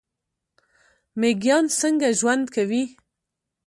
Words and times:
میږیان 1.19 1.65
څنګه 1.79 2.07
ژوند 2.19 2.45
کوي؟ 2.55 2.83